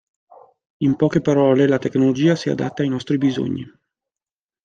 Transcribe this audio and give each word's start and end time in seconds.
In 0.77 0.95
poche 0.95 1.21
parole, 1.21 1.67
la 1.67 1.77
tecnologia 1.77 2.33
si 2.35 2.49
adatta 2.49 2.81
ai 2.81 2.89
nostri 2.89 3.19
bisogni. 3.19 3.71